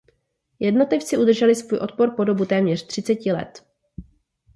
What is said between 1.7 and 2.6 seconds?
odpor po dobu